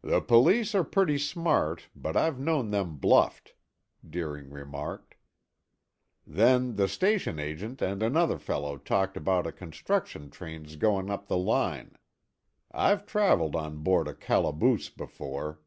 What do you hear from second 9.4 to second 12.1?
a construction train's going up the line.